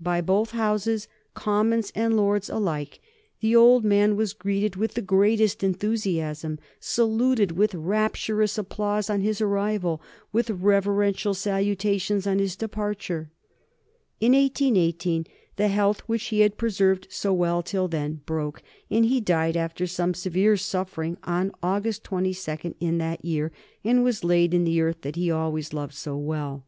By 0.00 0.22
both 0.22 0.52
Houses, 0.52 1.08
Commons 1.34 1.92
and 1.94 2.16
Lords 2.16 2.48
alike, 2.48 3.00
the 3.40 3.54
old 3.54 3.84
man 3.84 4.16
was 4.16 4.32
greeted 4.32 4.76
with 4.76 4.94
the 4.94 5.02
greatest 5.02 5.62
enthusiasm, 5.62 6.58
saluted 6.80 7.52
with 7.52 7.74
rapturous 7.74 8.56
applause 8.56 9.10
on 9.10 9.20
his 9.20 9.42
arrival, 9.42 10.00
with 10.32 10.48
reverential 10.48 11.34
salutations 11.34 12.26
on 12.26 12.38
his 12.38 12.56
departure. 12.56 13.30
In 14.20 14.32
1818 14.32 15.26
the 15.56 15.68
health 15.68 16.00
which 16.06 16.24
he 16.28 16.40
had 16.40 16.56
preserved 16.56 17.06
so 17.10 17.34
well 17.34 17.62
till 17.62 17.88
then 17.88 18.22
broke, 18.24 18.62
and 18.90 19.04
he 19.04 19.20
died 19.20 19.54
after 19.54 19.86
some 19.86 20.14
severe 20.14 20.56
suffering 20.56 21.18
on 21.24 21.52
August 21.62 22.02
22 22.04 22.74
in 22.80 22.96
that 22.96 23.22
year, 23.22 23.52
and 23.84 24.02
was 24.02 24.24
laid 24.24 24.54
in 24.54 24.64
the 24.64 24.80
earth 24.80 25.02
that 25.02 25.16
he 25.16 25.28
had 25.28 25.34
always 25.34 25.74
loved 25.74 25.92
so 25.92 26.16
well. 26.16 26.64